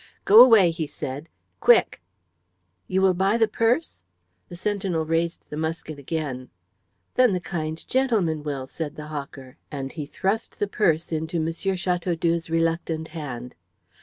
"Go 0.25 0.41
away," 0.43 0.71
he 0.71 0.87
said, 0.87 1.29
"quick!" 1.59 2.01
"You 2.87 3.03
will 3.03 3.13
buy 3.13 3.37
the 3.37 3.47
purse?" 3.47 4.01
The 4.49 4.55
sentinel 4.55 5.05
raised 5.05 5.45
his 5.47 5.59
musket 5.59 5.99
again. 5.99 6.49
"Then 7.13 7.33
the 7.33 7.39
kind 7.39 7.87
gentleman 7.87 8.41
will," 8.41 8.65
said 8.65 8.95
the 8.95 9.09
hawker, 9.13 9.57
and 9.69 9.91
he 9.91 10.07
thrust 10.07 10.57
the 10.57 10.67
purse 10.67 11.11
into 11.11 11.37
M. 11.37 11.45
Chateaudoux's 11.53 12.49
reluctant 12.49 13.09
hand. 13.09 13.53